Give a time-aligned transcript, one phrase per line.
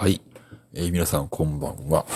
[0.00, 0.22] はい。
[0.72, 2.06] えー、皆さんこんばんは。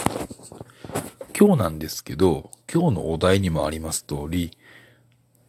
[1.39, 4.57] 今日なんですけど、今日のお題にもあります通り、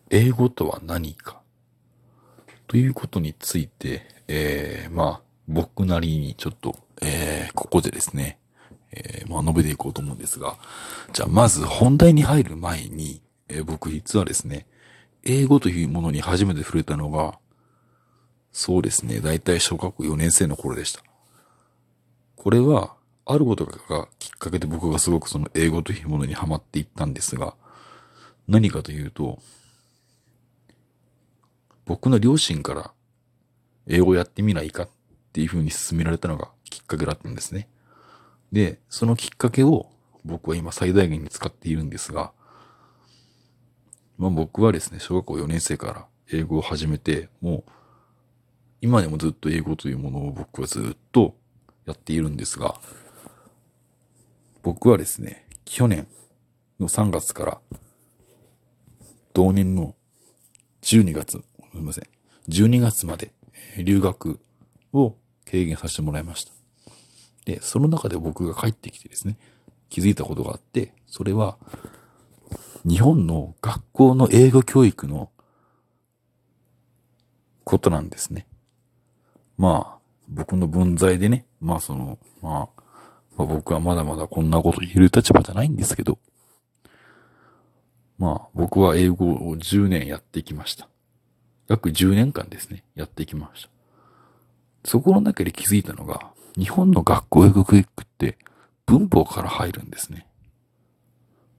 [0.09, 1.39] 英語とは何か？
[2.67, 8.37] ということについて、えー、まあ、僕なりにちょっと、えー、ここでですね、
[8.91, 10.57] えー、まあ、述べていこうと思うんですが、
[11.13, 14.67] じゃあまず本題に入る前に、えー、僕実はですね、
[15.23, 17.39] 英語というものに初めて触れたのが、
[18.51, 21.01] そうですね、だいたい小学校4年生の頃でした。
[22.45, 27.55] これは、あることがきっかけで僕がすごくその英語というものにハマっていったんですが、
[28.47, 29.39] 何かというと、
[31.85, 32.91] 僕の両親から
[33.87, 34.89] 英語やってみないかっ
[35.33, 37.67] ていうふうに勧められたのがきっかけだったんですね。
[38.51, 39.89] で、そのきっかけを
[40.23, 42.31] 僕は今最大限に使っているんですが、
[44.19, 47.71] まあ僕はですね、小学校4年生から英語を始めて、もう
[48.81, 51.33] 今でもずっと英語というものを僕はずっと
[51.85, 52.79] やっているんですが、
[54.63, 56.07] 僕はですね、去年
[56.79, 57.61] の3月から
[59.33, 59.95] 同年の
[60.81, 62.07] 12月、すみません、
[62.49, 63.31] 12月まで
[63.77, 64.39] 留学
[64.93, 66.51] を軽減させてもらいました。
[67.45, 69.37] で、その中で僕が帰ってきてですね、
[69.89, 71.57] 気づいたことがあって、それは、
[72.87, 75.31] 日本の学校の英語教育の
[77.63, 78.47] ことなんですね。
[79.57, 82.81] まあ、僕の分際でね、まあその、まあ、
[83.37, 86.19] まあ、僕はまだまだこんなこと言える立場じゃないんですけど、
[88.17, 90.87] まあ僕は英語を10年やってきました。
[91.67, 93.69] 約10年間ですね、やってきました。
[94.85, 98.37] そこの中で気づいたのが、日本の学校英語教育って
[98.85, 100.27] 文法から入るんですね。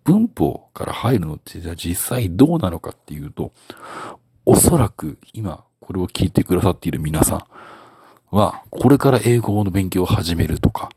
[0.04, 3.52] 文法から入るのってじゃあ実際どうなのかっていうと、
[4.44, 7.44] おそらく今これを聞いてくださっている皆さん、
[8.36, 10.90] は、これから英語の勉強を始めるとか、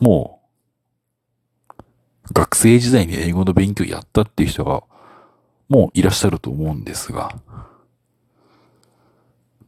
[0.00, 0.40] も
[2.28, 4.82] う、学生時代に英語の勉強やったっていう人が、
[5.68, 7.40] もういらっしゃると思うんですが、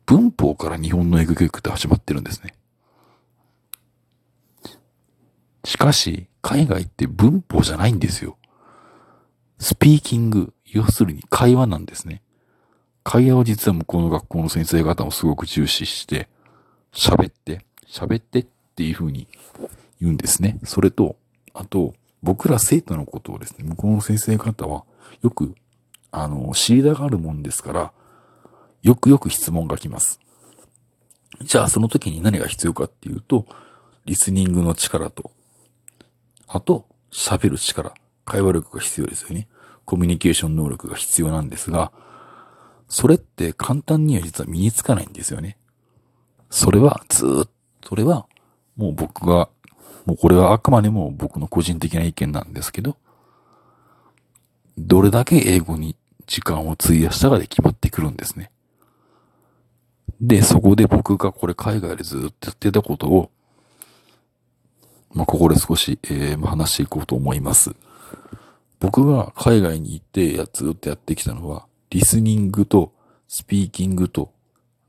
[0.04, 2.54] 文法から日本の英語教育って始まってるんですね。
[5.64, 8.36] しかし、海外って文法じゃないんですよ。
[9.58, 12.22] スピーキング、要するに会話なんですね。
[13.04, 16.28] 会話を実は向こうの学校の先生方もすごく重視して、
[16.94, 18.46] 喋って、喋ってっ
[18.76, 19.28] ていう風に
[20.00, 20.58] 言うんですね。
[20.64, 21.16] それと、
[21.52, 24.84] あと、僕ら生徒のことをですね、向こうの先生方は、
[25.22, 25.54] よく、
[26.10, 27.92] あの、知りたがるもんですから、
[28.82, 30.20] よくよく質問が来ます。
[31.42, 33.46] じゃあ、その時に何が必要かっていうと、
[34.06, 35.32] リスニングの力と、
[36.46, 37.94] あと、喋る力、
[38.24, 39.48] 会話力が必要ですよね。
[39.84, 41.92] コミュニケーション能力が必要なんですが、
[42.88, 45.58] それって簡単には実は身につかないんですよね。
[46.54, 47.28] それはずっ
[47.80, 48.26] と、それは
[48.76, 49.48] もう僕が、
[50.06, 52.96] もうこれはあくまでも僕の個人的な意見なんですけど、
[54.78, 58.52] どれだけ英語に時間を費やしたかで決まってくるんですね。
[60.20, 63.30] で、そこで僕がこれ海外でずっとやってたことを、
[65.12, 67.74] まあ、ここで少し、えー、話していこうと思います。
[68.78, 72.92] 僕が海外に行ってやずっとやってきたのは、リスニングと
[73.26, 74.33] スピーキングと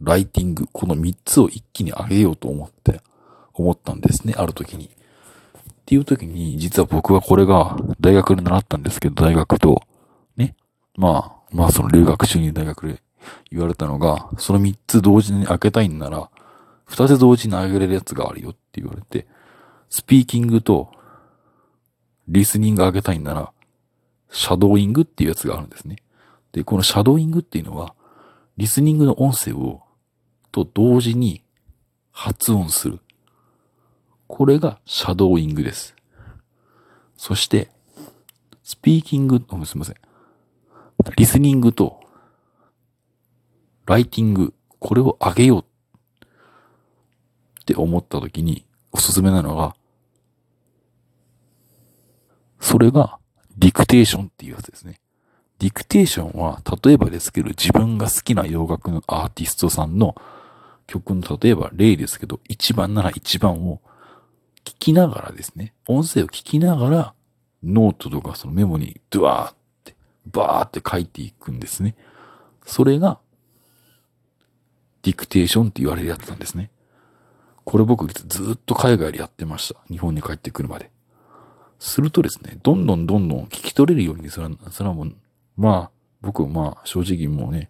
[0.01, 3.01] ライティング、この3つを一気に上げようと思って、
[3.53, 4.85] 思ったんですね、ある時に。
[4.85, 4.89] っ
[5.85, 9.83] ていう時に、実は僕はこれが大学で習ったんですけど、大学と、
[10.35, 10.55] ね、
[10.95, 13.01] まあ、まあその留学中に大学で
[13.51, 16.29] 言われたのが、その3つ同時に開けたいんなら、
[16.89, 19.27] 2つ同時に上げれるやつがあるよって言われて、
[19.89, 20.91] スピーキングと
[22.27, 23.51] リスニング上げたいんなら、
[24.31, 25.97] シャドーイングっていうやつがあるんですね。
[26.51, 27.93] で、このシャドーイングっていうのは、
[28.57, 29.81] リスニングの音声を
[30.55, 31.43] と同時に
[32.13, 33.01] 発音する。
[34.27, 35.93] これがシャドーイングです。
[37.17, 37.69] そして、
[38.63, 39.95] スピーキング、すみません。
[41.17, 41.99] リスニングと
[43.85, 45.65] ライティング、これを上げようっ
[47.65, 49.75] て思った時におすすめなのが、
[52.61, 53.19] それが
[53.57, 55.01] ディクテーションっていうやつですね。
[55.59, 60.15] ディクテーションは、例えばですけど、自分が好きな洋楽のアーティストさんの
[60.87, 63.81] 曲の例えば例ですけど、1番なら1番を
[64.63, 67.13] 聞きながらですね、音声を聞きながら、
[67.63, 69.95] ノートとかそのメモにドワーって、
[70.27, 71.95] バーって書いていくんですね。
[72.65, 73.19] それが、
[75.03, 76.71] ディクテーションって言われるやつなんですね。
[77.63, 79.79] これ僕ずっと海外でやってました。
[79.87, 80.91] 日本に帰ってくるまで。
[81.79, 85.15] するとですね、どんどんどんどん聞き取れるようにする、それはもう、
[85.57, 85.91] まあ、
[86.21, 87.69] 僕まあ正直もうね、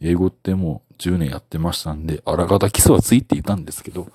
[0.00, 4.08] 英語ってもう10年やってましたんで、あらかた基礎はついていたんですけど、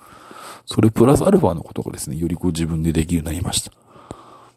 [0.66, 3.72] それプラスアルファのことがですね、よりこう自分でできるようになりました。
[3.72, 3.74] っ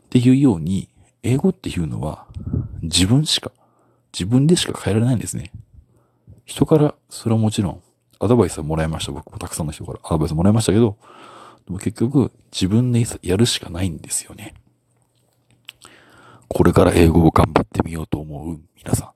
[0.10, 0.90] ていうように、
[1.24, 2.28] 英語っていうのは
[2.82, 3.52] 自分しか、
[4.14, 5.52] 自分でしか変えられないんですね。
[6.46, 7.82] 人から、それはもちろん、
[8.20, 9.12] アドバイスはもらいました。
[9.12, 10.98] 僕もたくさんの人からアドバイスもらいましたけど、
[11.66, 14.54] でも結局、自分でやるしかないんですよね。
[16.48, 19.10] これから英語を頑張ってみようと思う皆さん、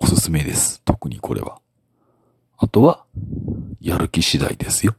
[0.00, 0.80] おすすめです。
[0.84, 1.60] 特にこれは。
[2.56, 3.04] あとは、
[3.80, 4.94] やる気次第ですよ。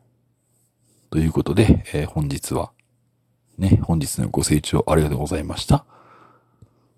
[1.10, 2.72] ということで、えー、本日は、
[3.58, 5.86] ね、本日のご清聴ありがとうございました。